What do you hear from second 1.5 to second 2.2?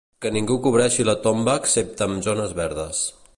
excepte